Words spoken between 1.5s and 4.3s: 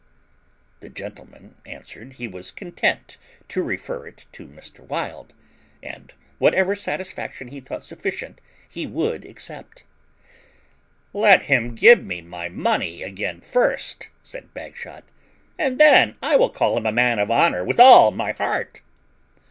answered he was content to refer it